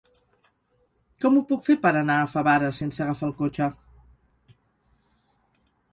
[1.25, 3.69] Com ho puc fer per anar a Favara sense agafar el cotxe?